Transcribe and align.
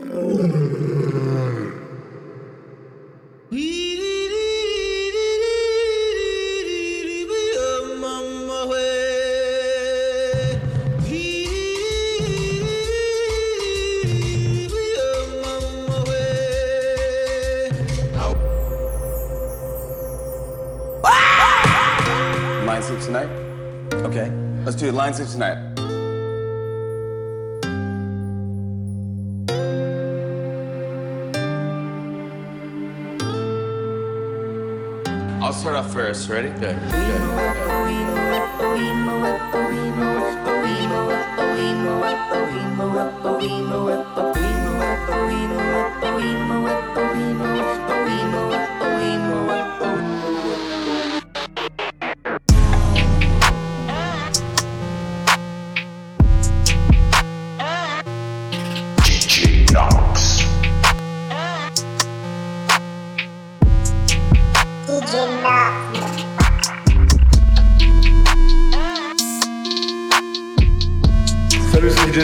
Line 0.00 0.08
six 22.82 23.06
tonight? 23.06 23.28
Okay, 23.92 24.30
let's 24.64 24.76
do 24.76 24.88
it. 24.88 24.94
Line 24.94 25.12
six 25.12 25.32
tonight. 25.32 25.69
first. 35.92 36.28
Ready? 36.28 36.50
Good. 36.50 36.78
Good. 36.90 37.50
À. 72.20 72.22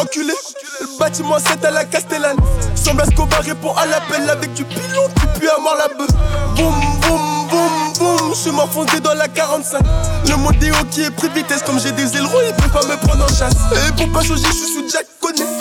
Enculé, 0.00 0.32
le 0.80 0.98
bâtiment 1.00 1.38
7 1.40 1.64
à 1.64 1.70
la 1.72 1.84
Castellane. 1.84 2.36
Semble 2.76 3.02
Escobar 3.02 3.40
répond 3.42 3.72
à 3.74 3.86
l'appel 3.86 4.30
avec 4.30 4.54
du 4.54 4.64
pilon 4.64 5.08
qui 5.16 5.26
pue 5.40 5.48
à 5.48 5.58
mort 5.60 5.74
la 5.76 5.88
bœuf. 5.88 6.10
Boum, 6.54 6.72
boum, 7.00 7.48
boum, 7.48 7.92
boum, 7.98 8.34
je 8.36 8.50
m'enfoncé 8.50 9.00
dans 9.00 9.14
la 9.14 9.26
45. 9.26 9.80
Le 10.28 10.36
modéo 10.36 10.74
qui 10.92 11.02
est 11.02 11.10
pris 11.10 11.28
vitesse, 11.34 11.62
comme 11.62 11.80
j'ai 11.80 11.90
des 11.90 12.16
ailerons, 12.16 12.38
il 12.46 12.54
peut 12.54 12.70
pas 12.70 12.86
me 12.86 12.94
prendre 13.04 13.24
en 13.24 13.28
chasse. 13.28 13.56
Et 13.88 13.92
pour 13.96 14.12
pas 14.12 14.22
changer, 14.22 14.46
je 14.46 14.52
suis 14.52 14.72
sous 14.74 14.88
Jack. 14.88 15.06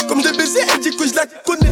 Comme 0.08 0.22
des 0.22 0.32
baisers, 0.32 0.66
elle 0.74 0.80
dit 0.80 0.96
que 0.96 1.08
je 1.08 1.14
la 1.16 1.26
connais. 1.46 1.69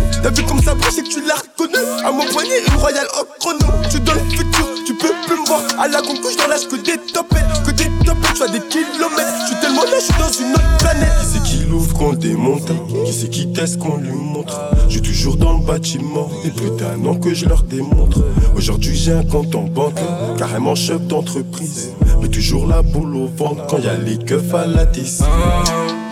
À 2.08 2.12
mon 2.12 2.24
poignet, 2.24 2.64
une 2.66 2.76
royale 2.80 3.08
au 3.20 3.26
chrono. 3.38 3.60
Tu 3.92 4.00
dans 4.00 4.14
le 4.14 4.20
futur, 4.30 4.66
tu 4.86 4.94
peux 4.94 5.12
plus 5.26 5.42
me 5.42 5.46
voir. 5.46 5.60
À 5.78 5.90
la 5.90 6.02
concouche 6.02 6.38
dans 6.38 6.48
l'âge 6.48 6.66
que 6.70 6.78
des 6.78 6.98
topettes, 7.12 7.44
que 7.66 7.72
des 7.72 7.90
topettes, 8.06 8.34
tu 8.34 8.44
fais 8.44 8.50
des 8.50 8.66
kilomètres. 8.66 9.34
Je 9.42 9.48
suis 9.48 9.56
tellement 9.60 9.84
là, 9.84 9.98
je 10.00 10.06
suis 10.06 10.14
dans 10.14 10.48
une 10.48 10.54
autre 10.54 10.78
planète. 10.80 11.12
Qui 11.20 11.26
c'est 11.26 11.44
qui 11.44 11.66
l'ouvre 11.66 11.94
qu'on 11.98 12.14
démonte 12.14 12.72
Qui 13.06 13.12
c'est 13.12 13.28
qui 13.28 13.52
teste 13.52 13.80
qu'on 13.80 13.98
lui 13.98 14.14
montre? 14.14 14.58
Je 14.88 14.94
suis 14.94 15.02
toujours 15.02 15.36
dans 15.36 15.58
le 15.58 15.66
bâtiment 15.66 16.30
Et 16.46 16.50
plus 16.50 16.70
d'un 16.78 17.04
an 17.06 17.16
que 17.16 17.34
je 17.34 17.46
leur 17.46 17.64
démontre 17.64 18.20
Aujourd'hui 18.56 18.96
j'ai 18.96 19.12
un 19.12 19.26
compte 19.26 19.54
en 19.56 19.64
banque 19.64 20.00
Carrément 20.38 20.76
chef 20.76 21.02
d'entreprise 21.02 21.92
Mais 22.22 22.30
toujours 22.30 22.68
la 22.68 22.84
boule 22.84 23.16
au 23.18 23.28
ventre 23.28 23.68
Quand 23.68 23.80
y 23.80 23.88
a 23.90 23.98
les 23.98 24.18
keufs 24.18 24.54
à 24.54 24.66
la 24.66 24.86
10 24.86 25.24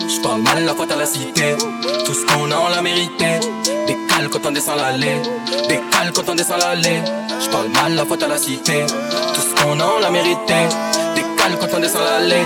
Je 0.00 0.22
parle 0.22 0.42
mal 0.42 0.64
la 0.64 0.74
faute 0.74 0.92
à 0.92 0.96
la 0.96 1.06
cité. 1.06 1.56
Tout 2.04 2.14
ce 2.14 2.26
qu'on 2.26 2.50
a, 2.50 2.56
on 2.58 2.68
l'a 2.68 2.82
mérité. 2.82 3.40
Des 4.16 4.22
cales 4.22 4.30
quand 4.30 4.46
on 4.46 4.50
descend 4.50 4.78
l'allée. 4.78 5.20
Des 5.68 5.80
cales 5.90 6.10
quand 6.14 6.26
on 6.30 6.34
descend 6.34 6.58
l'allée. 6.58 7.02
Je 7.38 7.50
parle 7.50 7.68
mal 7.68 7.94
la 7.94 8.06
faute 8.06 8.22
à 8.22 8.28
la 8.28 8.38
cité. 8.38 8.86
Tout 8.86 9.40
ce 9.42 9.62
qu'on 9.62 9.78
a, 9.78 10.00
l'a 10.00 10.10
mérité. 10.10 10.54
Des 11.14 11.20
cales 11.20 11.58
quand 11.60 11.76
on 11.76 11.80
descend 11.80 12.00
l'allée. 12.02 12.42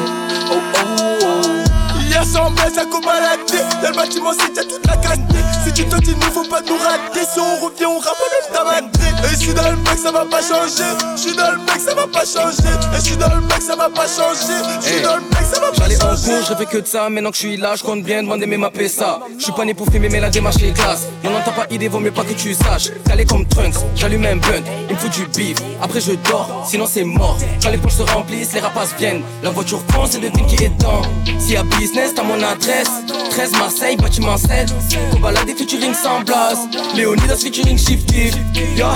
Oh 0.50 0.56
oh 0.75 1.19
oh. 1.22 2.00
Hier 2.09 2.25
sans 2.25 2.50
baisse 2.50 2.76
à 2.76 2.84
balader 2.84 3.62
Dans 3.82 3.91
le 3.91 3.94
bâtiment 3.94 4.32
c'est 4.32 4.66
toute 4.66 4.84
la 4.84 4.97
quantité 4.97 5.38
Si 5.64 5.72
tu 5.72 5.84
te 5.88 5.97
dis 6.00 6.16
ne 6.16 6.22
faut 6.22 6.42
pas 6.42 6.60
nous 6.60 6.76
rater 6.76 7.25
Si 7.32 7.38
on 7.38 7.64
revient 7.64 7.86
on 7.86 8.00
rappe 8.00 8.19
même 8.19 8.53
ta 8.53 8.64
madré 8.64 8.99
Et 9.24 9.28
je 9.34 9.36
suis 9.36 9.54
dans 9.54 9.70
le 9.70 9.76
mec 9.76 9.98
ça 10.02 10.10
va 10.12 10.24
pas 10.24 10.40
changer 10.40 10.84
Je 11.16 11.20
suis 11.20 11.36
dans 11.36 11.50
le 11.52 11.58
mec 11.58 11.80
ça 11.80 11.94
va 11.94 12.06
pas 12.06 12.24
changer 12.24 12.68
Et 12.92 12.96
je 12.96 13.00
suis 13.02 13.16
dans 13.16 13.34
le 13.34 13.40
mec 13.42 13.60
ça 13.62 13.76
va 13.76 13.88
pas 13.88 14.06
changer 14.06 14.56
Je 14.80 14.86
suis 14.86 14.96
Hey. 14.96 15.02
dans 15.02 15.16
le 15.16 15.22
mec 15.22 15.44
ça 15.52 15.60
va 15.60 15.68
pas 15.68 15.74
J'allais 15.76 16.02
en 16.02 16.16
changer 16.16 16.30
cours, 16.32 16.42
je 16.48 16.52
rêvais 16.54 16.66
que 16.66 16.78
de 16.78 16.86
ça, 16.86 17.08
maintenant 17.10 17.30
que 17.30 17.36
je 17.36 17.40
suis 17.40 17.56
là, 17.56 17.74
je 17.76 17.82
compte 17.82 18.02
bien 18.02 18.22
demander 18.22 18.46
mes 18.46 18.56
mapper 18.56 18.88
ça. 18.88 19.20
Je 19.38 19.42
suis 19.44 19.52
pas 19.52 19.64
né 19.64 19.74
pour 19.74 19.86
filmer, 19.88 20.08
mais 20.08 20.20
la 20.20 20.30
démarche 20.30 20.62
est 20.62 20.72
classe. 20.72 21.06
Y'en 21.24 21.32
entend 21.34 21.52
pas 21.52 21.66
idée, 21.70 21.88
vaut 21.88 22.00
mieux 22.00 22.10
pas 22.10 22.24
que 22.24 22.32
tu 22.32 22.54
saches. 22.54 22.90
Calé 23.06 23.24
comme 23.24 23.46
Trunks, 23.46 23.76
j'allume 23.94 24.24
un 24.26 24.36
blunt, 24.36 24.62
il 24.88 24.94
me 24.94 25.00
faut 25.00 25.08
du 25.08 25.26
beef. 25.36 25.56
Après 25.82 26.00
je 26.00 26.12
dors, 26.28 26.64
sinon 26.68 26.86
c'est 26.88 27.04
mort. 27.04 27.36
Quand 27.62 27.70
les 27.70 27.78
poches 27.78 27.94
se 27.94 28.02
remplissent, 28.02 28.52
les 28.52 28.60
rapaces 28.60 28.94
viennent. 28.98 29.22
La 29.42 29.50
voiture 29.50 29.80
fonce 29.92 30.14
et 30.14 30.18
devine 30.18 30.46
qui 30.46 30.64
est 30.64 30.76
temps. 30.78 31.02
S'il 31.38 31.52
y 31.52 31.56
a 31.56 31.62
business, 31.62 32.14
t'as 32.14 32.22
mon 32.22 32.42
adresse. 32.42 32.90
13 33.30 33.52
Marseille, 33.52 33.96
bâtiment 33.96 34.36
7. 34.36 34.72
Au 35.14 35.18
balade 35.18 35.46
des 35.46 35.54
featuring 35.54 35.94
sans 35.94 36.20
blase. 36.22 36.58
Léonidas 36.94 37.36
featuring 37.36 37.78
Shift 37.78 38.10
Kiff. 38.10 38.34
Yo, 38.76 38.86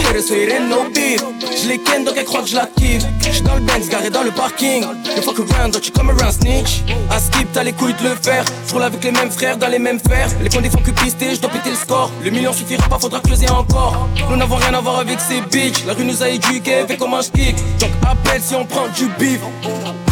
beef. 0.92 1.24
Je 1.62 1.68
les 1.68 1.78
ken 1.78 2.04
donc 2.04 2.14
elles 2.16 2.24
croient 2.24 2.42
que 2.42 2.48
je 2.48 2.56
la 2.56 2.66
kiffe. 2.66 3.04
J'suis 3.20 3.42
dans 3.42 3.54
le 3.54 3.60
Benz, 3.60 3.88
garé 3.88 4.10
dans 4.10 4.22
le 4.22 4.30
parking. 4.30 4.84
Le 5.16 5.22
fuck 5.22 5.38
around, 5.38 5.72
donc 5.72 5.82
tu 5.82 5.90
comme 5.90 6.10
un 6.10 6.32
snitch. 6.32 6.82
À 7.10 7.18
skip, 7.18 7.48
t'as 7.52 7.62
les 7.62 7.72
couilles 7.72 7.94
de 7.94 8.08
le 8.08 8.16
faire. 8.16 8.44
J'roule 8.68 8.82
avec 8.82 9.02
les 9.04 9.12
mêmes 9.12 9.30
frères 9.30 9.56
dans 9.56 9.68
les 9.68 9.78
mêmes 9.78 10.00
fers. 10.00 10.28
Les 10.42 10.48
condés 10.48 10.70
font 10.70 10.78
que 10.78 10.90
pister, 10.90 11.34
j'dois 11.34 11.50
péter 11.50 11.70
le 11.70 11.76
score. 11.76 12.10
Le 12.22 12.30
million 12.30 12.52
suffira 12.52 12.88
pas, 12.88 12.98
faudra 12.98 13.20
creuser 13.20 13.48
encore. 13.48 14.08
Nous 14.30 14.36
n'avons 14.36 14.56
rien 14.56 14.74
à 14.74 14.80
voir 14.80 14.98
avec 14.98 15.20
ces 15.20 15.40
bitches. 15.40 15.84
La 15.86 15.94
rue 15.94 16.04
nous 16.04 16.22
a 16.22 16.28
éduqués, 16.28 16.84
fait 16.86 16.96
comment 16.96 17.20
j'kick. 17.20 17.56
Donc 17.78 17.90
appelle 18.02 18.42
si 18.42 18.54
on 18.54 18.64
prend 18.64 18.88
du 18.88 19.08
bif. 19.18 19.40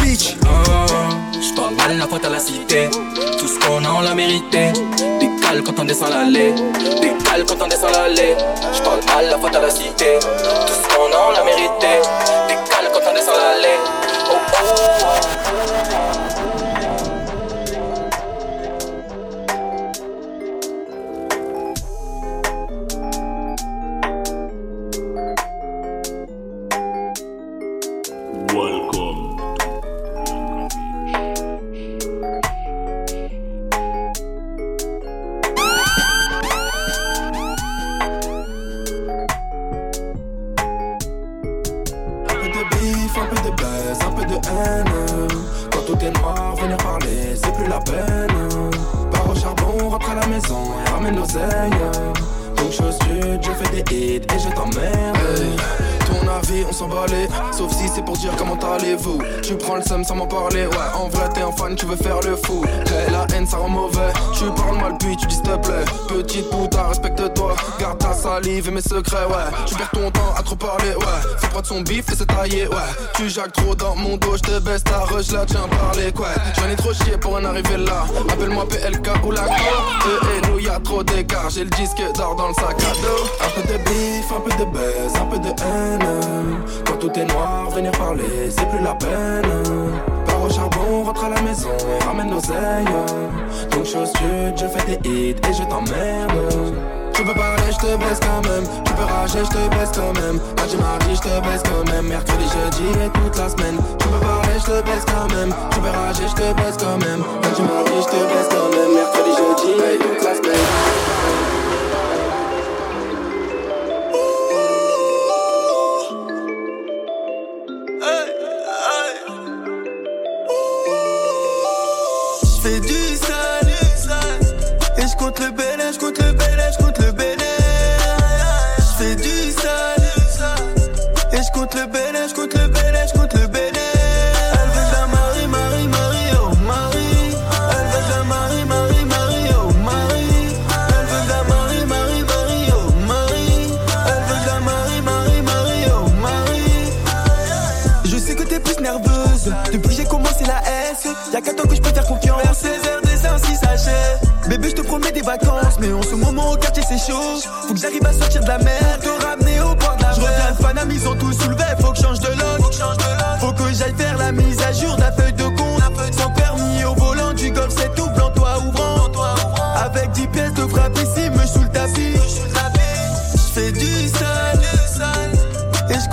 Bitch. 0.01 0.33
Je 0.33 0.45
parle 0.45 0.92
mal 1.73 1.97
la 1.97 2.07
faute 2.07 2.25
à 2.25 2.29
la 2.29 2.39
cité. 2.39 2.89
Tout 3.39 3.47
ce 3.47 3.59
qu'on 3.59 3.83
a, 3.83 3.89
on 3.89 4.01
l'a 4.01 4.13
mérité. 4.13 4.71
Des 5.19 5.29
cales 5.41 5.63
quand 5.63 5.79
on 5.79 5.85
descend 5.85 6.09
l'allée. 6.09 6.53
Des 7.01 7.13
cales 7.23 7.45
quand 7.47 7.61
on 7.61 7.67
descend 7.67 7.91
l'allée. 7.91 8.35
Je 8.73 8.81
parle 8.81 8.99
mal 9.05 9.29
la 9.29 9.37
faute 9.37 9.55
à 9.55 9.61
la 9.61 9.69
cité. 9.69 10.19
Tout 10.19 10.73
ce 10.73 10.95
qu'on 10.95 11.11
a, 11.11 11.27
on 11.29 11.31
l'a 11.31 11.43
mérité. 11.43 12.42
Maison 50.83 51.39
et 51.39 51.39
ramène 51.39 52.42
chose 52.71 52.97
sud, 53.03 53.39
je 53.41 53.51
fais 53.51 53.83
des 53.83 53.95
hits 53.95 54.15
et 54.17 54.39
je 54.39 54.55
t'emmerde. 54.55 55.17
Ton 56.05 56.27
avis, 56.27 56.65
on 56.69 56.73
s'en 56.73 56.87
balait. 56.87 57.27
Sauf 57.51 57.71
si 57.71 57.87
c'est 57.87 58.03
pour 58.03 58.17
dire 58.17 58.31
comment 58.37 58.57
allez-vous. 58.75 59.19
Tu 59.41 59.55
prends 59.55 59.75
le 59.75 59.81
seum 59.81 60.03
sans 60.03 60.15
m'en 60.15 60.27
parler. 60.27 60.65
Ouais, 60.67 60.89
en 60.95 61.07
vrai, 61.07 61.29
t'es 61.33 61.41
un 61.41 61.51
fan, 61.51 61.75
tu 61.75 61.85
veux 61.85 61.95
faire 61.95 62.19
le 62.25 62.35
fou. 62.35 62.63
La 63.11 63.25
haine, 63.35 63.47
ça 63.47 63.57
rend 63.57 63.69
mauvais. 63.69 64.11
Tu 64.37 64.45
parles 64.45 64.77
mal, 64.77 64.97
puis 64.99 65.15
tu 65.17 65.27
dis 65.27 65.35
s'il 65.35 65.43
te 65.43 65.55
plaît. 65.57 65.85
Petite 66.07 66.49
putain, 66.49 66.83
respecte-toi. 66.89 67.55
Garde 67.79 67.97
ta 67.99 68.13
salive 68.13 68.67
et 68.67 68.71
mes 68.71 68.81
secrets, 68.81 69.25
ouais. 69.25 69.65
Tu 69.65 69.75
perds 69.75 69.91
ton 69.91 70.11
temps 70.11 70.33
à 70.37 70.43
trop 70.43 70.55
parler, 70.55 70.89
ouais. 70.89 71.49
Pas 71.53 71.61
de 71.61 71.67
son 71.67 71.81
bif 71.81 72.09
et 72.11 72.15
c'est 72.15 72.25
taillé, 72.25 72.67
ouais. 72.67 72.75
Tu 73.15 73.29
jacques 73.29 73.53
trop 73.53 73.75
dans 73.75 73.95
mon 73.95 74.17
dos, 74.17 74.35
je 74.35 74.41
te 74.41 74.59
baisse 74.59 74.83
ta 74.83 74.99
rush, 75.01 75.31
là, 75.31 75.45
tiens, 75.47 75.67
parler, 75.69 76.11
quoi. 76.11 76.29
J'en 76.59 76.69
ai 76.69 76.75
trop 76.75 76.93
chié 76.93 77.17
pour 77.17 77.35
en 77.35 77.45
arriver 77.45 77.77
là. 77.77 78.05
Appelle-moi 78.29 78.65
PLK 78.67 79.25
ou 79.25 79.31
la 79.31 79.43
Eux 79.43 80.19
et 80.37 80.47
nous, 80.47 80.59
y'a 80.59 80.79
trop 80.79 81.03
d'écart. 81.03 81.49
J'ai 81.49 81.63
le 81.63 81.69
disque 81.71 82.01
d'or 82.17 82.35
dans 82.35 82.49
le 82.49 82.52
Un 82.61 83.61
peu 83.61 83.73
de 83.73 83.77
bif, 83.83 84.31
un 84.31 84.39
peu 84.39 84.51
de 84.51 84.65
buzz, 84.69 85.15
un 85.19 85.25
peu 85.25 85.37
de 85.39 85.47
haine. 85.47 86.59
Quand 86.85 86.97
tout 86.97 87.11
est 87.19 87.25
noir, 87.25 87.69
venir 87.71 87.91
parler, 87.91 88.49
c'est 88.49 88.67
plus 88.69 88.83
la 88.83 88.93
peine. 88.93 89.41
Pars 90.25 90.43
au 90.43 90.49
charbon, 90.49 91.03
rentre 91.03 91.25
à 91.25 91.29
la 91.29 91.41
maison 91.41 91.69
ramène 92.05 92.29
l'oseille. 92.29 92.85
Donc 93.71 93.85
chose 93.85 94.09
sud, 94.17 94.55
je 94.57 94.67
fais 94.67 94.85
des 94.85 95.09
hits 95.09 95.35
et 95.49 95.53
je 95.53 95.63
t'emmerde. 95.63 96.75
Tu 97.13 97.23
peux 97.23 97.33
parler, 97.33 97.71
je 97.71 97.77
te 97.77 97.95
baisse 97.97 98.19
quand 98.19 98.47
même. 98.47 98.63
Tu 98.85 98.93
peux 98.93 99.03
rager, 99.03 99.39
je 99.39 99.49
te 99.49 99.69
baisse 99.75 99.91
quand 99.95 100.13
même. 100.21 100.39
Lundi, 100.57 100.77
mardi, 100.77 101.15
je 101.15 101.21
te 101.21 101.41
baisse 101.41 101.63
quand 101.63 101.91
même. 101.91 102.07
Mercredi, 102.07 102.45
jeudi 102.45 103.05
et 103.05 103.09
toute 103.09 103.37
la 103.37 103.49
semaine. 103.49 103.77
Tu 103.99 104.07
peux 104.07 104.19
parler, 104.19 104.59
je 104.59 104.65
te 104.65 104.81
baisse 104.85 105.05
quand 105.05 105.35
même. 105.35 105.53
Tu 105.71 105.79
peux 105.79 105.89
rager, 105.89 106.27
je 106.27 106.35
te 106.35 106.53
baisse 106.53 106.77
quand 106.77 106.97
même. 106.97 107.23
Lundi, 107.41 107.61
mardi, 107.61 107.97
je 107.97 108.09
te 108.09 108.21
baisse 108.29 108.49
quand 108.49 108.69
même. 108.75 108.93
Mercredi, 108.93 109.31
jeudi 109.37 109.71
et 109.79 109.97
toute 109.97 110.23
la 110.23 110.35
semaine. 110.35 111.02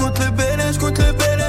Compte 0.00 0.18
le 0.18 0.30
béné, 0.30 0.72
je 0.72 0.78
compte 0.78 0.98
le 0.98 1.12
béné, 1.12 1.39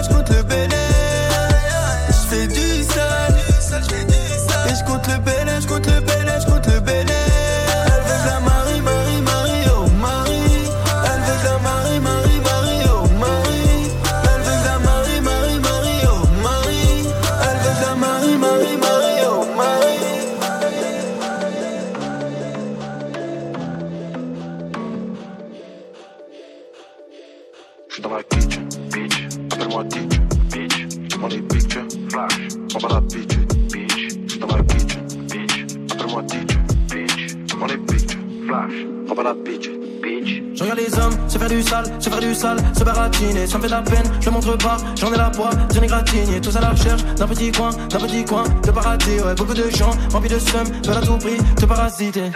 se 42.42 42.84
baratiner, 42.84 43.46
ça 43.46 43.58
me 43.58 43.64
fait 43.64 43.70
de 43.70 43.74
la 43.74 43.82
peine, 43.82 44.04
je 44.20 44.26
le 44.26 44.32
montre 44.32 44.58
pas, 44.58 44.78
j'en 45.00 45.14
ai 45.14 45.18
la 45.18 45.30
poids, 45.30 45.52
j'en 45.74 45.82
ai 45.82 45.88
gratigné, 45.88 46.42
tous 46.42 46.56
à 46.58 46.62
la 46.62 46.70
recherche 46.70 47.04
d'un 47.04 47.28
petit 47.28 47.52
coin, 47.52 47.70
d'un 47.90 48.00
petit 48.00 48.26
coin, 48.26 48.44
de 48.64 48.72
paradis, 48.72 49.20
ouais, 49.24 49.36
beaucoup 49.36 49.54
de 49.54 49.70
gens, 49.70 49.92
remplis 50.12 50.30
de 50.30 50.40
seum, 50.40 50.66
veulent 50.86 50.98
à 50.98 51.02
tout 51.02 51.18
prix 51.18 51.38
te 51.56 51.66
parasiter. 51.66 52.32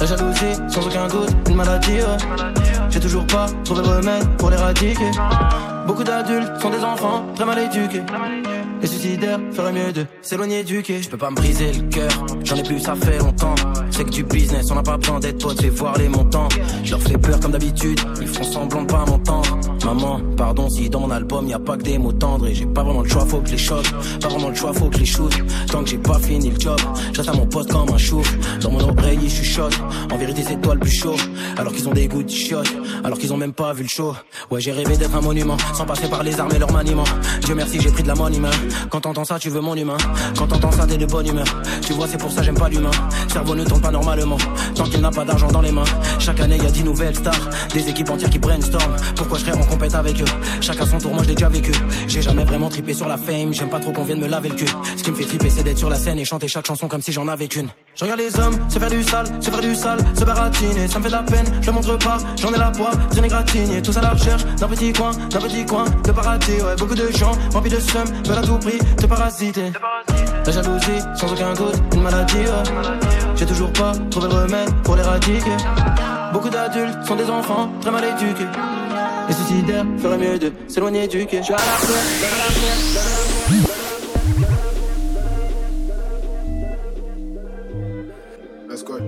La 0.00 0.06
jalousie, 0.06 0.56
sans 0.68 0.86
aucun 0.86 1.08
doute, 1.08 1.30
une 1.48 1.56
maladie. 1.56 1.98
J'ai 2.90 3.00
toujours 3.00 3.26
pas 3.26 3.46
trouvé 3.64 3.82
le 3.82 3.88
remède 3.88 4.28
pour 4.36 4.50
l'éradiquer. 4.50 5.10
Beaucoup 5.86 6.04
d'adultes 6.04 6.60
sont 6.60 6.70
des 6.70 6.84
enfants 6.84 7.24
très 7.34 7.44
mal 7.44 7.58
éduqués. 7.58 8.02
Les 8.80 8.86
suicidaires 8.86 9.40
feraient 9.52 9.72
mieux 9.72 9.92
de 9.92 10.06
s'éloigner 10.22 10.64
du 10.64 10.82
quai. 10.82 11.02
Je 11.02 11.08
peux 11.08 11.16
pas 11.16 11.30
me 11.30 11.36
briser 11.36 11.72
le 11.72 11.88
cœur, 11.88 12.10
j'en 12.44 12.56
ai 12.56 12.62
plus, 12.62 12.78
ça 12.78 12.94
fait 12.94 13.18
longtemps. 13.18 13.54
C'est 13.96 14.04
que 14.04 14.10
du 14.10 14.24
business, 14.24 14.70
on 14.70 14.74
n'a 14.74 14.82
pas 14.82 14.98
besoin 14.98 15.20
d'être 15.20 15.42
potes, 15.42 15.62
fais 15.62 15.70
voir 15.70 15.96
les 15.96 16.10
montants. 16.10 16.48
Je 16.84 16.90
leur 16.90 17.00
fais 17.00 17.16
peur 17.16 17.40
comme 17.40 17.52
d'habitude, 17.52 17.98
ils 18.20 18.28
font 18.28 18.44
semblant 18.44 18.82
de 18.82 18.92
pas 18.92 19.06
m'entendre. 19.06 19.58
Maman, 19.86 20.20
pardon 20.36 20.68
si 20.68 20.90
dans 20.90 20.98
mon 20.98 21.12
album 21.12 21.46
y 21.46 21.54
a 21.54 21.60
pas 21.60 21.76
que 21.76 21.84
des 21.84 21.96
mots 21.96 22.10
tendres 22.10 22.48
et 22.48 22.54
j'ai 22.56 22.66
pas 22.66 22.82
vraiment 22.82 23.02
le 23.02 23.08
choix, 23.08 23.24
faut 23.24 23.38
que 23.38 23.46
je 23.46 23.52
les 23.52 23.58
choque. 23.58 23.86
Pas 24.20 24.26
vraiment 24.26 24.48
le 24.48 24.54
choix, 24.56 24.72
faut 24.72 24.90
que 24.90 24.98
les 24.98 25.06
shoot. 25.06 25.32
Tant 25.70 25.84
que 25.84 25.90
j'ai 25.90 25.98
pas 25.98 26.18
fini 26.18 26.50
le 26.50 26.58
job, 26.58 26.80
je 27.12 27.20
à 27.22 27.32
mon 27.32 27.46
poste 27.46 27.70
comme 27.70 27.88
un 27.94 27.96
chou. 27.96 28.20
Dans 28.62 28.72
mon 28.72 28.80
oreille, 28.80 29.20
je 29.22 29.28
chuchote. 29.28 29.78
En 30.12 30.16
vérité, 30.16 30.42
c'est 30.44 30.60
toi 30.60 30.74
le 30.74 30.80
plus 30.80 30.90
chaud. 30.90 31.14
Alors 31.56 31.72
qu'ils 31.72 31.88
ont 31.88 31.92
des 31.92 32.08
goûts 32.08 32.24
de 32.24 32.28
chiottes, 32.28 32.74
alors 33.04 33.16
qu'ils 33.16 33.32
ont 33.32 33.36
même 33.36 33.52
pas 33.52 33.72
vu 33.74 33.84
le 33.84 33.88
show. 33.88 34.12
Ouais, 34.50 34.60
j'ai 34.60 34.72
rêvé 34.72 34.96
d'être 34.96 35.14
un 35.14 35.20
monument, 35.20 35.56
sans 35.72 35.86
passer 35.86 36.08
par 36.08 36.24
les 36.24 36.40
armes 36.40 36.52
et 36.52 36.58
leur 36.58 36.72
maniement. 36.72 37.04
Dieu 37.44 37.54
merci, 37.54 37.80
j'ai 37.80 37.92
pris 37.92 38.02
de 38.02 38.08
la 38.08 38.16
money, 38.16 38.40
man. 38.40 38.52
Quand 38.90 39.02
t'entends 39.02 39.24
ça, 39.24 39.38
tu 39.38 39.50
veux 39.50 39.60
mon 39.60 39.76
humain. 39.76 39.98
Quand 40.36 40.48
t'entends 40.48 40.72
ça, 40.72 40.84
t'es 40.84 40.96
de 40.96 41.06
bonne 41.06 41.28
humeur. 41.28 41.46
Tu 41.82 41.92
vois, 41.92 42.08
c'est 42.08 42.18
pour 42.18 42.32
ça 42.32 42.42
j'aime 42.42 42.58
pas 42.58 42.68
l'humain. 42.68 42.90
Cerveau 43.32 43.54
ne 43.54 43.64
tourne 43.64 43.82
pas 43.82 43.92
normalement. 43.92 44.38
Tant 44.74 44.84
qu'il 44.84 45.00
n'a 45.00 45.12
pas 45.12 45.24
d'argent 45.24 45.48
dans 45.52 45.62
les 45.62 45.70
mains. 45.70 45.84
Chaque 46.18 46.40
année, 46.40 46.56
y 46.56 46.66
a 46.66 46.70
dix 46.72 46.82
nouvelles 46.82 47.14
stars. 47.14 47.50
Des 47.72 47.88
équipes 47.88 48.10
entières 48.10 48.30
qui 48.30 48.40
brainstorm. 48.40 48.96
Pourquoi 49.14 49.38
je 49.38 49.44
serais 49.44 49.56
en 49.56 49.75
compète 49.76 49.94
avec 49.94 50.20
eux 50.20 50.24
Chacun 50.62 50.86
son 50.86 50.98
tour, 50.98 51.12
moi 51.12 51.22
je 51.22 51.28
l'ai 51.28 51.34
déjà 51.34 51.48
vécu. 51.48 51.72
J'ai 52.08 52.22
jamais 52.22 52.44
vraiment 52.44 52.68
trippé 52.70 52.94
sur 52.94 53.08
la 53.08 53.16
fame. 53.18 53.52
J'aime 53.52 53.68
pas 53.68 53.78
trop 53.78 53.92
qu'on 53.92 54.04
vienne 54.04 54.20
me 54.20 54.26
laver 54.26 54.48
le 54.48 54.54
cul. 54.54 54.66
Ce 54.96 55.02
qui 55.02 55.10
me 55.10 55.16
fait 55.16 55.24
tripper, 55.24 55.50
c'est 55.50 55.62
d'être 55.62 55.78
sur 55.78 55.90
la 55.90 55.96
scène 55.96 56.18
et 56.18 56.24
chanter 56.24 56.48
chaque 56.48 56.66
chanson 56.66 56.88
comme 56.88 57.02
si 57.02 57.12
j'en 57.12 57.28
avais 57.28 57.46
qu'une. 57.46 57.68
Je 57.94 58.04
regarde 58.04 58.20
les 58.20 58.38
hommes 58.40 58.56
se 58.68 58.78
faire 58.78 58.90
du 58.90 59.02
sale, 59.02 59.26
se 59.40 59.50
faire 59.50 59.60
du 59.60 59.74
sale, 59.74 59.98
se 60.18 60.24
baratiner. 60.24 60.88
Ça 60.88 60.98
me 60.98 61.04
fait 61.04 61.10
de 61.10 61.14
la 61.14 61.22
peine, 61.22 61.46
je 61.60 61.66
le 61.66 61.72
montre 61.72 61.98
pas. 61.98 62.18
J'en 62.40 62.52
ai 62.54 62.58
la 62.58 62.70
poids, 62.70 62.90
j'en 63.14 63.22
ai 63.22 63.28
gratigné. 63.28 63.82
Tous 63.82 63.96
à 63.98 64.00
la 64.00 64.10
recherche 64.10 64.44
d'un 64.56 64.68
petit 64.68 64.92
coin, 64.92 65.10
d'un 65.30 65.40
petit 65.40 65.66
coin 65.66 65.84
de 66.04 66.12
paradis. 66.12 66.52
Ouais, 66.52 66.76
beaucoup 66.78 66.94
de 66.94 67.10
gens 67.12 67.32
remplis 67.52 67.70
de 67.70 67.80
seum 67.80 68.06
veulent 68.26 68.38
à 68.38 68.42
tout 68.42 68.58
prix 68.58 68.78
te 68.96 69.06
parasiter. 69.06 69.72
La 70.46 70.52
jalousie, 70.52 71.00
sans 71.16 71.32
aucun 71.32 71.52
doute, 71.54 71.76
une 71.92 72.02
maladie. 72.02 72.36
ouais. 72.36 72.96
J'ai 73.36 73.46
toujours 73.46 73.72
pas 73.72 73.92
trouvé 74.10 74.28
le 74.28 74.34
remède 74.34 74.70
pour 74.84 74.96
l'éradiquer. 74.96 75.56
Beaucoup 76.32 76.48
d'adultes 76.48 77.04
sont 77.06 77.16
des 77.16 77.28
enfants 77.28 77.70
très 77.80 77.90
mal 77.90 78.04
éduqués. 78.04 78.46
Les 79.28 79.34
suicidaires 79.34 79.84
feraient 79.98 80.18
mieux 80.18 80.38
de 80.38 80.52
s'éloigner 80.68 81.08
du 81.08 81.26
quai. 81.26 81.38
Je 81.38 81.44
suis 81.44 81.54
à 81.54 81.56
la 81.56 81.62
fleur, 81.62 81.98
à 81.98 82.38
la 82.38 82.44
fleur. 82.52 83.16
Let's 88.68 88.84
go. 88.84 88.98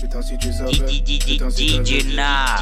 Putain, 0.00 0.22
si 0.22 0.38
tu 0.38 0.52
savais. 0.52 0.70
Putain, 0.70 1.50
si. 1.50 1.68
DJ. 1.68 1.82
DJ 1.82 2.04
DJ 2.04 2.16
Na. 2.16 2.56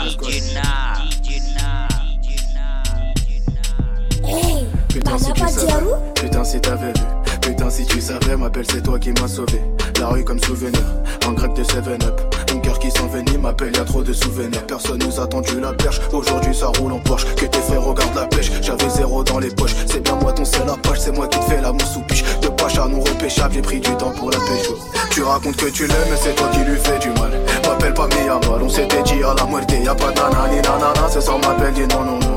Hey, 4.24 4.66
Putain, 4.88 5.18
si 5.18 5.32
tu 5.32 5.48
savais. 5.48 5.84
Putain, 6.14 6.44
si 6.44 6.60
t'avais 6.60 6.92
vu. 6.92 7.17
Putain, 7.48 7.70
si 7.70 7.86
tu 7.86 7.98
savais, 8.02 8.36
ma 8.36 8.50
belle, 8.50 8.66
c'est 8.70 8.82
toi 8.82 8.98
qui 8.98 9.10
m'as 9.12 9.26
sauvé. 9.26 9.62
La 9.98 10.08
rue 10.08 10.22
comme 10.22 10.38
souvenir, 10.38 10.82
en 11.26 11.32
grec 11.32 11.54
de 11.54 11.64
7-up. 11.64 12.20
Un 12.52 12.58
cœur 12.58 12.78
qui 12.78 12.90
s'envenime, 12.90 13.40
m'appelle, 13.40 13.74
y 13.74 13.80
a 13.80 13.84
trop 13.86 14.02
de 14.02 14.12
souvenirs. 14.12 14.66
Personne 14.66 14.98
nous 14.98 15.18
a 15.18 15.26
tendu 15.26 15.58
la 15.58 15.72
perche. 15.72 15.98
Aujourd'hui, 16.12 16.54
ça 16.54 16.66
roule 16.78 16.92
en 16.92 16.98
Porsche. 16.98 17.24
Que 17.36 17.46
tes 17.46 17.60
frères 17.60 17.80
regardent 17.80 18.16
la 18.16 18.26
pêche. 18.26 18.52
J'avais 18.60 18.90
zéro 18.90 19.24
dans 19.24 19.38
les 19.38 19.48
poches. 19.48 19.74
C'est 19.86 20.04
bien 20.04 20.16
moi 20.16 20.34
ton 20.34 20.44
seul 20.44 20.68
apache. 20.68 20.98
C'est 20.98 21.16
moi 21.16 21.26
qui 21.26 21.38
te 21.38 21.44
fais 21.46 21.62
la 21.62 21.72
mousse 21.72 21.96
ou 21.96 22.00
piche. 22.00 22.22
De 22.42 22.48
pache 22.48 22.78
à 22.78 22.86
nous 22.86 23.00
repêchable, 23.00 23.54
j'ai 23.54 23.62
pris 23.62 23.80
du 23.80 23.96
temps 23.96 24.10
pour 24.10 24.30
la 24.30 24.38
pécho. 24.40 24.76
Tu 25.10 25.22
racontes 25.22 25.56
que 25.56 25.70
tu 25.70 25.86
l'aimes, 25.86 25.96
mais 26.10 26.18
c'est 26.22 26.34
toi 26.34 26.48
qui 26.52 26.58
lui 26.58 26.76
fais 26.76 26.98
du 26.98 27.08
mal. 27.18 27.32
M'appelle 27.66 27.94
pas 27.94 28.08
Mia 28.08 28.34
mal. 28.46 28.62
On 28.62 28.68
s'était 28.68 29.02
dit 29.04 29.22
à 29.24 29.32
la 29.32 29.46
muerte. 29.46 29.72
Y'a 29.72 29.94
pas 29.94 30.10
de 30.10 30.20
nanani 30.20 30.56
nanana. 30.56 31.08
Ce 31.10 31.22
soir, 31.22 31.38
m'appelle, 31.38 31.72
dit 31.72 31.86
non, 31.94 32.04
non, 32.04 32.18
non. 32.18 32.28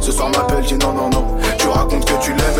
Ce 0.00 0.12
soir 0.12 0.28
m'appelle, 0.30 0.64
dit 0.64 0.74
non, 0.74 0.92
non, 0.92 1.08
non. 1.10 1.36
Tu 1.58 1.66
racontes 1.66 2.04
que 2.04 2.22
tu 2.22 2.30
l'aimes, 2.30 2.55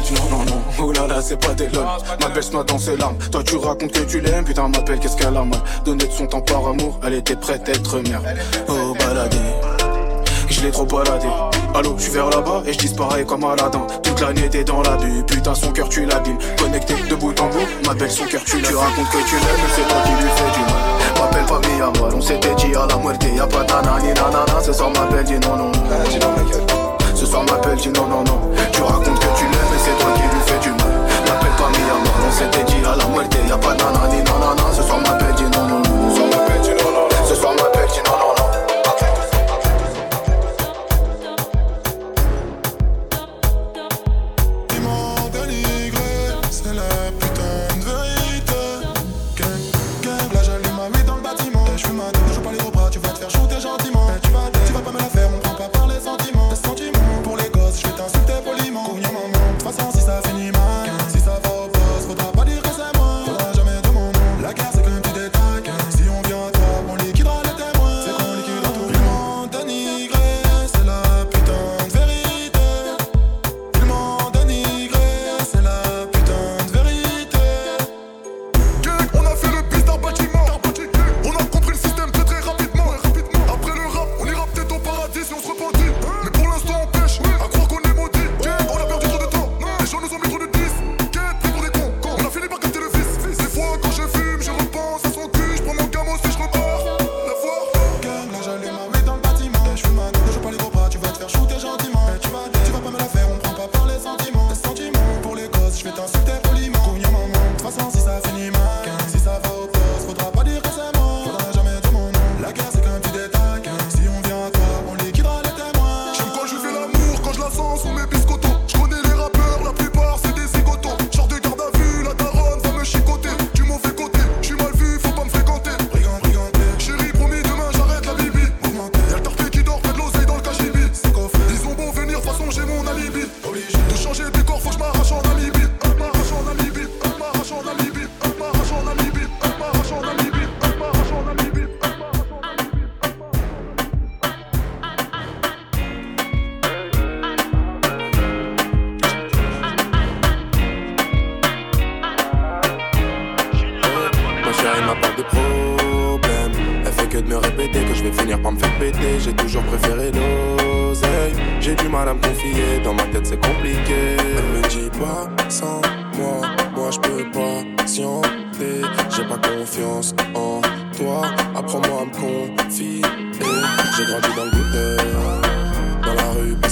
Dit 0.00 0.14
non, 0.14 0.38
non, 0.38 0.44
non. 0.44 0.62
Oh 0.80 0.92
là 0.92 1.06
là, 1.08 1.20
c'est 1.20 1.36
pas 1.36 1.54
des 1.54 1.68
lol. 1.68 1.84
Ma 2.20 2.28
belle 2.28 2.42
se 2.42 2.52
noie 2.52 2.62
dans 2.64 2.78
ses 2.78 2.96
larmes. 2.96 3.16
Toi, 3.32 3.42
tu 3.44 3.56
racontes 3.56 3.90
que 3.92 4.00
tu 4.00 4.20
l'aimes, 4.20 4.44
putain, 4.44 4.68
m'appelle, 4.68 4.98
qu'est-ce 5.00 5.16
qu'elle 5.16 5.36
a 5.36 5.42
mal. 5.42 5.60
Donner 5.84 6.06
de 6.06 6.12
son 6.12 6.26
temps 6.26 6.40
par 6.40 6.68
amour, 6.68 7.00
elle 7.04 7.14
était 7.14 7.34
prête 7.36 7.68
à 7.68 7.72
être 7.72 7.98
mère. 8.00 8.20
Oh, 8.68 8.94
baladé. 8.98 9.38
je 10.48 10.60
l'ai 10.62 10.70
trop 10.70 10.84
baladé. 10.84 11.26
Allô, 11.74 11.94
je 11.98 12.04
suis 12.04 12.12
vers 12.12 12.30
là-bas 12.30 12.62
et 12.66 12.72
je 12.72 12.78
disparais 12.78 13.24
comme 13.24 13.44
Aladdin. 13.44 13.86
Toute 14.02 14.20
l'année 14.20 14.48
t'es 14.48 14.64
dans 14.64 14.82
la 14.82 14.96
bulle, 14.96 15.24
putain 15.26 15.54
son 15.54 15.70
cœur 15.70 15.88
tu 15.88 16.04
l'abîmes. 16.06 16.38
Connecté 16.58 16.94
de 17.08 17.14
bout 17.14 17.38
en 17.40 17.48
bout, 17.48 17.66
ma 17.86 17.94
belle 17.94 18.10
son 18.10 18.24
cœur 18.24 18.42
tu 18.44 18.62
Tu 18.62 18.74
racontes 18.74 19.10
que 19.10 19.28
tu 19.28 19.34
l'aimes, 19.34 19.68
c'est 19.74 19.86
toi 19.86 19.98
qui 20.04 20.10
lui 20.12 20.30
fais 20.30 20.52
du 20.54 20.60
mal. 20.60 21.20
M'appelle 21.20 21.44
pas 21.44 21.60
mi 21.68 21.80
amor, 21.80 22.14
on 22.16 22.20
s'était 22.20 22.54
dit 22.54 22.74
à 22.74 22.86
la 22.86 22.96
muerte, 22.96 23.24
y'a 23.34 23.46
pas 23.46 23.64
d'anani 23.64 24.08
nanana. 24.08 24.62
Ce 24.64 24.72
soir 24.72 24.90
m'appelle, 24.90 25.24
dis 25.24 25.38
non 25.38 25.56
non 25.56 25.72
non. 25.72 25.82
Ce 27.14 27.26
soir 27.26 27.42
m'appelle, 27.44 27.76
dis 27.76 27.90
non 27.90 28.06
non 28.06 28.24
non. 28.24 28.50
Tu 28.72 28.82
racontes 28.82 29.18
que 29.18 29.27
c'est 29.88 30.02
toi 30.02 30.12
qui 30.14 30.22
lui 30.22 30.42
fais 30.44 30.58
du 30.58 30.70
mal. 30.70 30.92
M'appelle 31.26 31.56
pas 31.56 31.70
mi 31.70 31.84
amor, 31.88 32.14
on 32.26 32.32
s'était 32.32 32.64
dit 32.64 32.84
à 32.84 32.96
la 32.96 33.06
muerte, 33.06 33.36
y'a 33.48 33.56
pas 33.56 33.74
d'anani 33.74 34.22
nanana. 34.22 34.66
Ce 34.74 34.82
soir 34.82 35.00
dis 35.36 35.37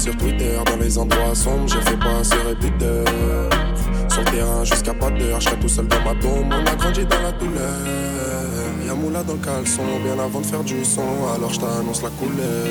sur 0.06 0.16
Twitter, 0.18 0.56
dans 0.64 0.76
les 0.76 0.98
endroits 0.98 1.34
sombres, 1.34 1.66
j'ai 1.66 1.80
fait 1.80 1.98
passer 1.98 2.36
réputeur. 2.46 3.04
Sur 4.08 4.20
le 4.20 4.30
terrain 4.30 4.64
jusqu'à 4.64 4.94
pas 4.94 5.10
d'heure, 5.10 5.40
je 5.40 5.50
tout 5.50 5.68
seul 5.68 5.88
dans 5.88 6.00
ma 6.02 6.14
tombe. 6.14 6.46
On 6.48 6.64
a 6.64 6.74
grandi 6.76 7.04
dans 7.04 7.22
la 7.22 7.32
douleur. 7.32 7.74
Y'a 8.86 8.94
moula 8.94 9.24
dans 9.24 9.32
le 9.32 9.40
caleçon, 9.40 9.82
bien 10.04 10.16
avant 10.24 10.40
de 10.40 10.46
faire 10.46 10.62
du 10.62 10.84
son. 10.84 11.02
Alors 11.34 11.52
je 11.52 11.58
t'annonce 11.58 12.02
la 12.02 12.10
couleur. 12.10 12.68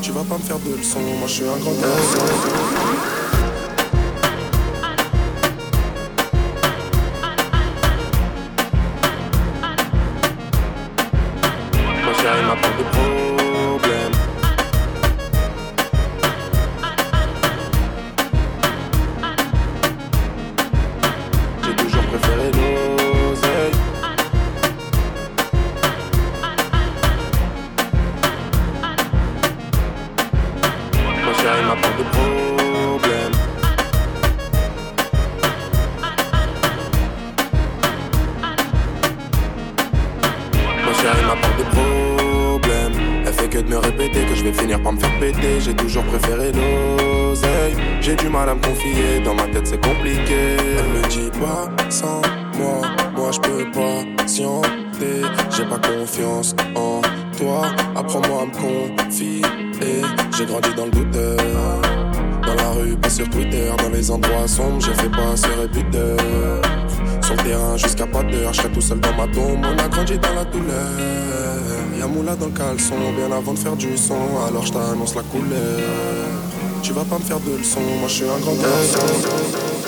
Tu 0.00 0.12
vas 0.12 0.22
pas 0.22 0.38
me 0.38 0.42
faire 0.42 0.60
de 0.60 0.76
leçons, 0.76 1.00
moi 1.18 1.26
je 1.26 1.32
suis 1.32 1.44
un 1.44 1.58
grand 1.58 1.72
garçon. 1.72 3.27
J'ai 48.08 48.16
du 48.16 48.30
mal 48.30 48.48
à 48.48 48.54
me 48.54 48.62
confier, 48.62 49.20
dans 49.22 49.34
ma 49.34 49.42
tête 49.48 49.66
c'est 49.66 49.84
compliqué. 49.84 50.56
Elle 50.78 51.02
me 51.02 51.08
dit 51.08 51.30
pas 51.38 51.68
sans 51.90 52.22
moi, 52.56 52.80
moi 53.14 53.30
je 53.30 53.38
peux 53.38 53.70
pas 53.70 54.02
patienter. 54.16 55.20
J'ai 55.54 55.66
pas 55.66 55.76
confiance 55.76 56.56
en 56.74 57.02
toi, 57.36 57.66
apprends-moi 57.94 58.44
à 58.44 58.46
me 58.46 58.96
confier. 58.96 59.42
J'ai 60.34 60.46
grandi 60.46 60.70
dans 60.74 60.86
le 60.86 60.90
douteur. 60.90 61.36
Dans 62.46 62.54
la 62.54 62.70
rue, 62.70 62.96
pas 62.96 63.10
sur 63.10 63.28
Twitter, 63.28 63.70
dans 63.76 63.90
les 63.90 64.10
endroits 64.10 64.48
sombres, 64.48 64.80
j'ai 64.80 64.94
fait 64.94 65.10
passer 65.10 65.48
réputeur. 65.60 66.16
Sur 67.20 67.36
le 67.36 67.42
terrain 67.42 67.76
jusqu'à 67.76 68.06
pas 68.06 68.22
d'heure, 68.22 68.54
je 68.54 68.68
tout 68.68 68.80
seul 68.80 69.00
dans 69.00 69.14
ma 69.16 69.26
tombe. 69.26 69.62
On 69.62 69.84
a 69.84 69.86
grandi 69.86 70.16
dans 70.18 70.32
la 70.32 70.46
douleur. 70.46 70.88
Y'a 71.98 72.06
moula 72.06 72.34
dans 72.36 72.46
le 72.46 72.52
caleçon, 72.52 72.94
bien 73.14 73.36
avant 73.36 73.52
de 73.52 73.58
faire 73.58 73.76
du 73.76 73.98
son. 73.98 74.16
Alors 74.48 74.64
je 74.64 74.72
t'annonce 74.72 75.14
la 75.14 75.22
couleur. 75.24 76.37
Tu 76.82 76.92
vas 76.92 77.04
pas 77.04 77.18
me 77.18 77.24
faire 77.24 77.40
de 77.40 77.56
leçons, 77.56 77.80
moi 78.00 78.08
je 78.08 78.14
suis 78.14 78.24
un 78.24 78.38
grand 78.38 78.54
garçon. 78.54 79.87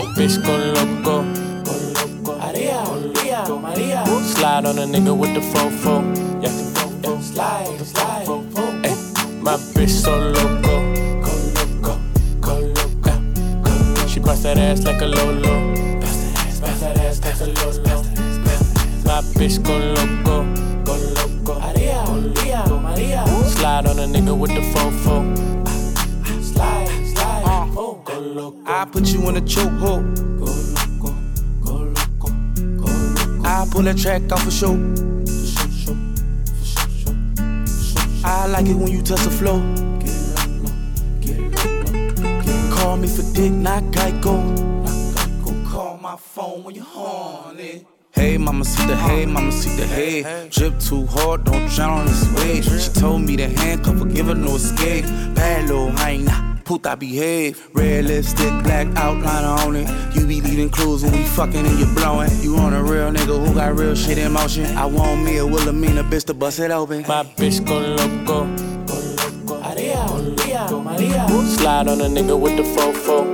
Bad 0.00 0.16
bitch 0.16 0.40
con 0.42 0.72
loco. 0.72 1.24
Maria, 2.38 2.82
Maria, 2.84 3.44
Maria. 3.60 4.04
Slide 4.24 4.64
on 4.64 4.78
a 4.78 4.86
nigga 4.86 5.14
with 5.14 5.34
the 5.34 5.40
fofo. 5.40 6.00
Yeah. 6.42 6.48
Slide, 7.20 7.78
slide, 7.84 8.26
Ay, 8.82 8.96
my 9.42 9.56
bitch 9.74 9.90
so 9.90 10.16
loco. 10.16 10.80
go 11.20 11.32
loco, 11.54 12.00
go 12.40 12.58
loco, 12.58 13.10
go 13.10 13.12
loco. 13.12 14.06
She 14.06 14.20
bust 14.20 14.42
that 14.44 14.56
ass 14.56 14.84
like 14.84 15.02
a 15.02 15.06
lolo. 15.06 15.74
Bust 16.00 16.30
that 16.30 16.46
ass, 16.46 16.60
bust 16.60 16.80
that 16.80 16.98
ass, 16.98 17.20
bust 17.20 17.40
that 17.40 17.48
lolo. 17.58 18.02
My 19.04 19.20
bitch 19.36 19.62
go 19.62 19.76
loco. 19.76 20.44
Go 20.84 20.96
loco, 20.96 21.60
Maria, 21.60 22.04
Maria, 22.08 22.64
Maria. 22.66 23.26
Slide 23.48 23.86
on 23.86 23.98
a 23.98 24.06
nigga 24.06 24.34
with 24.38 24.54
the 24.54 24.62
fofo. 24.72 25.29
In 29.30 29.36
a 29.36 29.40
chokehold. 29.46 30.04
Go 30.38 30.46
loco, 30.76 31.14
go 31.62 31.74
loco, 31.96 32.28
go 32.76 32.90
loco. 33.16 33.48
I 33.48 33.66
pull 33.70 33.82
that 33.82 33.96
track 33.96 34.30
off 34.32 34.46
a 34.46 34.50
show. 34.50 34.74
I 38.24 38.46
like 38.46 38.66
it 38.66 38.74
when 38.74 38.88
you 38.88 39.02
touch 39.02 39.22
the 39.22 39.30
floor. 39.30 39.60
Get 40.00 40.16
low, 40.34 40.72
get 41.20 41.40
low, 41.40 42.16
get 42.16 42.72
Call 42.72 42.96
me 42.96 43.06
for 43.06 43.22
dick, 43.34 43.52
not 43.52 43.84
Geico. 43.84 44.34
Go 45.44 45.70
call 45.70 45.96
my 45.98 46.16
phone 46.16 46.64
when 46.64 46.74
you're 46.74 46.84
horny. 46.84 47.86
Hey, 48.12 48.36
mama, 48.36 48.64
see 48.64 48.86
the 48.86 48.96
hey, 48.96 49.26
mama, 49.26 49.52
see 49.52 49.74
the 49.76 49.86
hey. 49.86 50.48
Drip 50.50 50.78
too 50.80 51.06
hard, 51.06 51.44
don't 51.44 51.68
drown 51.70 52.00
on 52.00 52.06
this 52.06 52.24
wave. 52.34 52.64
She 52.64 52.90
told 53.00 53.22
me 53.22 53.36
to 53.36 53.48
handcuff 53.48 53.98
her, 54.00 54.04
give 54.06 54.26
her 54.26 54.34
no 54.34 54.56
escape. 54.56 55.04
Bad 55.34 55.68
little 55.68 55.90
hyena, 55.92 56.49
puta 56.70 56.96
behave. 56.96 57.68
Red 57.74 58.04
lipstick, 58.04 58.52
black 58.62 58.86
outliner 58.94 59.66
on 59.66 59.74
it. 59.74 59.88
You 60.14 60.24
be 60.24 60.40
leaving 60.40 60.70
clues 60.70 61.02
when 61.02 61.10
we 61.10 61.24
fucking 61.24 61.66
and 61.66 61.78
you 61.80 61.86
blowing. 61.96 62.30
You 62.42 62.58
on 62.58 62.74
a 62.74 62.80
real 62.80 63.10
nigga 63.10 63.44
who 63.44 63.52
got 63.54 63.76
real 63.76 63.96
shit 63.96 64.18
in 64.18 64.30
motion. 64.30 64.66
I 64.76 64.86
want 64.86 65.24
me 65.24 65.38
a 65.38 65.44
Wilhelmina 65.44 66.04
bitch 66.04 66.26
to 66.26 66.34
bust 66.34 66.60
it 66.60 66.70
open. 66.70 67.02
My 67.08 67.24
bitch 67.24 67.66
go 67.66 67.76
loco. 67.80 68.44
Maria, 69.64 70.06
Maria, 70.06 70.70
Maria. 70.70 71.28
Slide 71.58 71.88
on 71.88 72.00
a 72.02 72.04
nigga 72.04 72.38
with 72.38 72.56
the 72.56 72.62
fofo. 72.62 73.29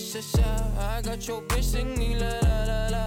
Sha 0.00 0.20
sha. 0.20 0.48
I 0.78 1.02
got 1.02 1.26
your 1.28 1.42
bitch 1.42 1.64
singing 1.64 2.18
la 2.18 2.32
la 2.42 2.64
la 2.64 2.88
la, 2.88 3.04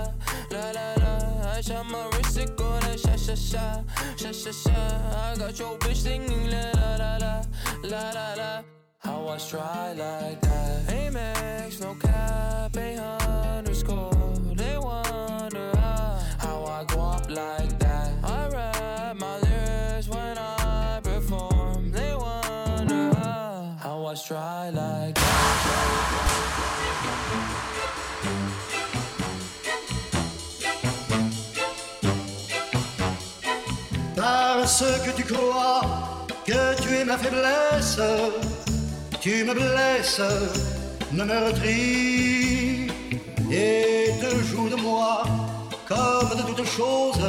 la 0.52 0.72
la 0.72 0.94
la. 1.02 1.52
I 1.56 1.62
shot 1.62 1.86
my 1.86 2.08
wrist, 2.12 2.38
it 2.38 2.56
go 2.56 2.70
like 2.84 3.00
sha 3.00 3.16
sha 3.16 3.36
sha, 3.36 3.84
sha 4.16 4.32
sha 4.32 4.52
sha. 4.52 4.72
I 4.72 5.36
got 5.38 5.58
your 5.60 5.78
bitch 5.80 5.96
singing 5.96 6.50
la 6.52 6.72
la 6.80 6.96
la 6.96 7.18
la, 7.18 7.42
la 7.84 8.12
la 8.12 8.34
la. 8.36 8.62
How 9.00 9.28
I 9.28 9.38
try 9.38 9.94
like 9.94 10.42
that. 10.42 10.88
Amex, 10.88 11.82
no 11.82 11.96
cap, 11.96 12.76
a 12.78 13.58
underscore. 13.58 14.12
They 14.56 14.78
wonder 14.78 15.72
how, 15.78 16.20
how 16.38 16.64
I 16.66 16.84
go 16.86 17.02
up 17.02 17.30
like 17.30 17.80
that. 17.80 18.12
I 18.24 18.48
rap 18.50 19.16
my 19.18 19.40
lyrics 19.40 20.08
when 20.08 20.38
I 20.38 21.02
perform. 21.04 21.92
They 21.92 22.14
wonder 22.16 23.14
how, 23.16 23.76
how 23.80 24.06
I 24.06 24.16
try 24.16 24.70
like 24.70 24.83
Que 35.06 35.12
tu 35.16 35.24
crois 35.24 35.82
que 36.46 36.82
tu 36.82 36.90
es 36.96 37.06
ma 37.06 37.18
faiblesse, 37.18 38.02
tu 39.22 39.44
me 39.46 39.54
blesses, 39.54 40.22
me 41.12 41.24
meurtris 41.24 42.88
et 43.52 44.12
te 44.22 44.30
joues 44.50 44.70
de 44.70 44.76
moi 44.76 45.24
comme 45.88 46.38
de 46.38 46.44
toutes 46.48 46.68
choses 46.68 47.24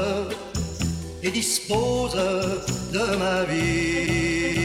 et 1.23 1.31
dispose 1.31 2.17
de 2.93 3.17
ma 3.17 3.45
vie. 3.45 4.64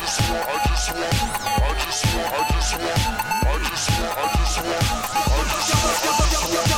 just 0.00 0.20
want, 0.28 0.44
I 0.44 0.68
just 0.68 0.92
want, 0.92 1.16
I 1.38 1.80
just 1.80 2.04
want, 2.76 2.88
I 2.88 3.56
just 3.70 3.88
want, 3.88 4.08
I 4.08 4.36
just 4.36 4.58
want. 6.68 6.77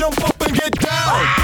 Jump 0.00 0.24
up 0.24 0.40
and 0.40 0.56
get 0.56 0.72
down. 0.80 1.39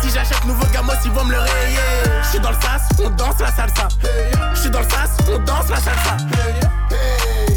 Si 0.00 0.10
j'achète 0.10 0.44
nouveau 0.44 0.66
gamos, 0.72 0.92
ils 1.04 1.10
vont 1.10 1.24
me 1.24 1.32
le 1.32 1.38
rayer. 1.38 1.78
Je 2.22 2.28
suis 2.28 2.40
dans 2.40 2.50
le 2.50 2.56
sas, 2.56 2.88
on 3.02 3.10
danse 3.10 3.38
la 3.40 3.52
salsa. 3.52 3.88
Je 4.54 4.60
suis 4.60 4.70
dans 4.70 4.80
le 4.80 4.88
sas, 4.88 5.16
on 5.32 5.38
danse 5.38 5.68
la 5.68 5.76
salsa. 5.76 6.16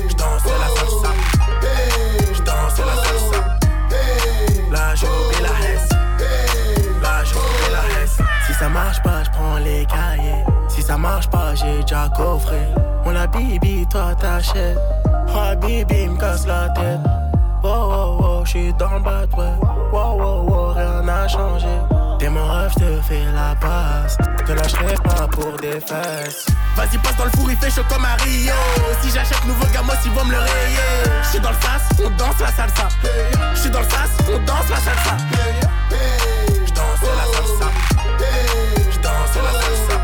Je 0.10 0.16
danse 0.16 0.44
la 0.46 0.68
salsa. 0.76 1.14
Je 2.34 2.42
danse 2.42 2.78
la 2.80 2.96
salsa. 3.04 3.42
Là, 4.72 4.96
je 4.96 5.06
et 5.06 5.42
la 5.42 5.50
hesse. 5.68 5.90
Là, 7.02 7.24
je 7.24 7.34
et 7.34 7.72
la 7.72 8.04
hesse. 8.04 8.18
Si 8.48 8.54
ça 8.54 8.70
marche 8.70 9.02
pas, 9.02 9.24
je 9.24 9.30
prends 9.32 9.58
les 9.58 9.86
cahiers. 9.86 10.44
Si 10.70 10.82
ça 10.82 10.98
marche 10.98 11.30
pas, 11.30 11.56
j'ai 11.56 11.82
déjà 11.82 12.10
coffré. 12.16 12.60
On 13.06 13.12
la 13.12 13.28
bibi, 13.28 13.88
toi 13.88 14.16
t'achètes. 14.20 14.78
Oh, 15.34 15.56
bibi, 15.60 16.08
me 16.08 16.18
casse 16.18 16.46
la 16.46 16.70
tête. 16.70 17.00
Wow, 17.64 17.70
wow, 17.70 18.22
wow, 18.22 18.46
j'suis 18.46 18.74
dans 18.74 18.90
le 18.96 19.00
bad, 19.02 19.30
ouais. 19.38 19.54
Wow, 19.92 20.18
wow, 20.18 20.50
wow, 20.50 20.74
rien 20.74 21.04
n'a 21.04 21.28
changé. 21.28 21.68
T'es 22.18 22.28
mon 22.28 22.48
rêve, 22.48 22.74
te 22.74 23.02
fais 23.02 23.24
la 23.36 23.56
passe. 23.56 24.18
Te 24.46 24.52
lâcherai 24.52 24.96
pas 25.04 25.28
pour 25.28 25.54
des 25.60 25.80
fesses. 25.80 26.48
Vas-y, 26.76 26.98
passe 26.98 27.16
dans 27.18 27.26
le 27.26 27.32
four, 27.32 27.52
il 27.52 27.58
fait 27.58 27.70
chaud 27.70 27.84
comme. 27.88 28.06
Si 29.02 29.12
j'achète 29.12 29.46
nouveau 29.46 29.66
gamos, 29.72 29.94
ils 30.04 30.12
vont 30.12 30.26
me 30.26 30.32
le 30.32 30.40
rayer. 30.40 31.22
J'suis 31.24 31.40
dans 31.40 31.52
le 31.52 31.56
sas, 31.56 31.84
on 32.04 32.10
danse 32.12 32.40
la 32.40 32.52
salsa. 32.52 32.88
J'suis 33.54 33.70
dans 33.70 33.82
le 33.82 33.90
sas, 33.90 34.10
on 34.28 34.40
danse 34.46 34.70
la 34.70 34.78
salsa. 34.78 35.18
J'danse 36.66 37.02
la 37.02 37.26
salsa. 37.34 37.72
J'danse 38.92 39.36
la 39.36 39.52
salsa. 39.62 39.98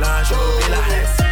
La 0.00 0.22
joie 0.24 0.38
et 0.66 0.70
la 0.70 0.96
haine. 0.96 1.31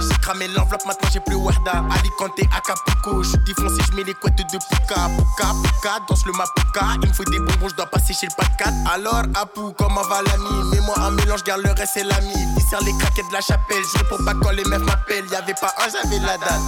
J'ai 0.00 0.18
cramé 0.18 0.48
l'enveloppe, 0.48 0.84
maintenant 0.86 1.08
j'ai 1.12 1.20
plus 1.20 1.36
Warda. 1.36 1.84
Alicante, 1.90 2.40
Acapulco. 2.56 3.22
Je 3.22 3.36
défoncé, 3.38 3.82
je 3.88 3.96
mets 3.96 4.04
les 4.04 4.14
couettes 4.14 4.36
de 4.36 4.58
Puka. 4.58 5.08
Puka, 5.16 5.48
Puka, 5.62 5.98
danse 6.08 6.26
le 6.26 6.32
Mapuka. 6.32 6.86
Il 7.02 7.08
me 7.08 7.14
faut 7.14 7.24
des 7.24 7.38
bonbons, 7.38 7.68
je 7.68 7.74
dois 7.74 7.86
passer 7.86 8.12
chez 8.12 8.26
le 8.26 8.34
pas 8.36 8.48
4. 8.58 8.72
Alors, 8.92 9.22
Apu, 9.34 9.60
comment 9.78 10.02
va 10.02 10.22
l'ami 10.22 10.70
Mets-moi 10.72 10.94
un 10.98 11.10
mélange, 11.12 11.42
garde 11.44 11.62
le 11.62 11.70
reste, 11.72 11.92
c'est 11.94 12.04
l'ami. 12.04 12.34
Viscère 12.56 12.80
les 12.82 12.96
craquettes 12.98 13.28
de 13.28 13.32
la 13.34 13.40
chapelle. 13.40 13.82
Je 13.96 14.02
pour 14.04 14.18
pas 14.24 14.34
quand 14.34 14.50
les 14.50 14.64
meufs 14.64 14.82
m'appellent. 14.82 15.26
Y'avait 15.30 15.54
pas 15.54 15.74
un, 15.78 15.88
j'avais 15.88 16.18
la 16.18 16.36
dalle. 16.38 16.60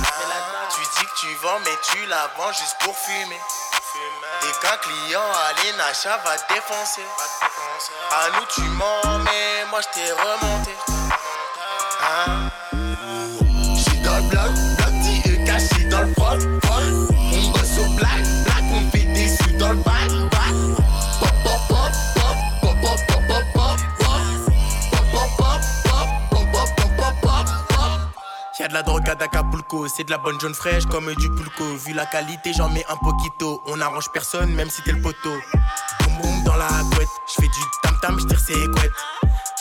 Tu 0.71 0.81
dis 0.81 1.07
que 1.07 1.21
tu 1.21 1.35
vends, 1.43 1.59
mais 1.65 1.77
tu 1.83 2.07
la 2.09 2.31
vends 2.37 2.53
juste 2.53 2.77
pour 2.81 2.97
fumer. 2.97 3.41
Et 4.43 4.53
qu'un 4.63 4.77
client 4.77 5.21
à 5.21 5.53
l'Enacha 5.63 6.19
va 6.25 6.37
défoncer. 6.55 7.03
À 8.13 8.39
nous 8.39 8.47
tu 8.55 8.63
mens, 8.63 9.19
mais 9.25 9.65
moi 9.71 9.81
je 9.81 9.89
t'ai 9.95 10.13
remonté. 10.13 10.71
Hein? 12.01 12.48
Bloc, 14.31 14.53
bloc 14.77 14.93
dit 15.03 15.23
caché 15.45 15.85
dans 15.85 16.03
le. 16.03 16.15
On 16.19 17.51
bosse 17.51 17.79
au 17.79 17.95
black, 17.97 18.23
black, 18.45 18.65
on 18.73 18.91
fait 18.91 19.07
des 19.15 19.59
dans 19.59 19.73
le. 19.73 19.79
Y'a 28.59 28.67
de 28.67 28.75
la 28.75 28.83
drogue 28.83 29.09
à 29.09 29.13
Acapulco, 29.13 29.87
c'est 29.87 30.03
de 30.03 30.11
la 30.11 30.19
bonne 30.19 30.41
jaune 30.41 30.53
fraîche 30.53 30.85
comme 30.87 31.15
du 31.15 31.31
pulco. 31.31 31.65
Vu 31.87 31.93
la 31.93 32.07
qualité, 32.07 32.53
j'en 32.53 32.69
mets 32.69 32.85
un 32.89 32.97
poquito. 32.97 33.63
On 33.67 33.81
arrange 33.81 34.11
personne, 34.13 34.53
même 34.53 34.69
si 34.69 34.83
t'es 34.83 34.91
le 34.91 35.01
poteau. 35.01 35.37
Boum 36.01 36.19
boum 36.21 36.43
dans 36.43 36.57
la 36.57 36.67
couette, 36.93 37.09
j'fais 37.29 37.47
du 37.47 37.61
tam 37.85 37.97
tam, 38.03 38.19
j'tire 38.19 38.41
ses 38.41 38.55
couettes. 38.55 38.91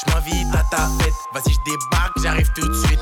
J'm'invite 0.05 0.53
à 0.53 0.63
ta 0.69 0.87
fête, 0.99 1.13
vas-y 1.33 1.53
j'débarque, 1.53 2.13
j'arrive 2.21 2.51
tout 2.53 2.67
de 2.67 2.73
suite. 2.85 2.99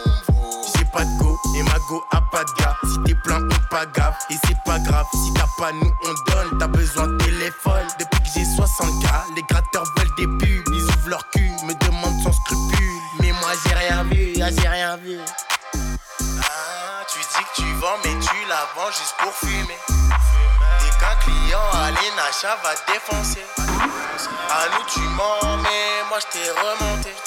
J'ai 0.77 0.85
pas 0.85 1.03
de 1.03 1.17
go 1.19 1.37
et 1.55 1.63
ma 1.63 1.77
go 1.89 2.01
a 2.11 2.21
pas 2.21 2.43
de 2.43 2.51
gars. 2.61 2.77
Si 2.83 2.97
t'es 3.05 3.15
plein, 3.15 3.41
on 3.43 3.69
pas 3.69 3.85
gaffe 3.87 4.17
et 4.29 4.35
c'est 4.45 4.57
pas 4.63 4.79
grave. 4.79 5.05
Si 5.13 5.33
t'as 5.33 5.47
pas, 5.57 5.73
nous 5.73 5.91
on 6.03 6.31
donne. 6.31 6.57
T'as 6.57 6.67
besoin 6.67 7.07
de 7.07 7.17
téléphone. 7.17 7.87
Depuis 7.99 8.21
que 8.21 8.29
j'ai 8.33 8.45
60K, 8.45 9.35
les 9.35 9.43
gratteurs 9.43 9.83
veulent 9.97 10.15
des 10.17 10.45
pubs. 10.45 10.73
Ils 10.73 10.83
ouvrent 10.83 11.09
leur 11.09 11.29
cul, 11.31 11.51
me 11.65 11.73
demandent 11.85 12.21
sans 12.23 12.31
scrupule. 12.31 13.01
Mais 13.19 13.31
moi 13.33 13.51
j'ai 13.65 13.73
rien 13.73 14.03
vu, 14.03 14.33
ah, 14.41 14.49
j'ai 14.49 14.67
rien 14.67 14.95
vu. 14.97 15.17
Ah, 16.41 17.03
tu 17.11 17.19
dis 17.19 17.45
que 17.45 17.61
tu 17.61 17.73
vends, 17.75 17.97
mais 18.05 18.19
tu 18.21 18.47
la 18.47 18.67
vends 18.75 18.91
juste 18.91 19.15
pour 19.19 19.33
fumer. 19.33 19.79
Qu'un 20.99 21.15
client 21.15 21.59
à 21.73 21.91
l'Enacha 21.91 22.57
va 22.63 22.73
défoncer. 22.91 23.45
À 24.49 24.65
nous 24.69 24.85
tu 24.93 24.99
mens, 24.99 25.57
mais 25.63 26.03
moi 26.09 26.19
je 26.19 26.27
t'ai 26.39 26.49
remonté. 26.51 27.24